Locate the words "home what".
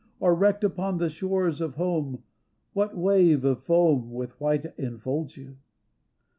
1.75-2.97